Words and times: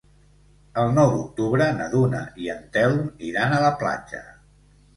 El 0.83 0.89
nou 0.99 1.11
d'octubre 1.15 1.67
na 1.75 1.91
Duna 1.93 2.23
i 2.47 2.51
en 2.55 2.65
Telm 2.79 3.07
iran 3.31 3.57
a 3.57 3.63
la 3.69 3.73
platja. 3.85 4.27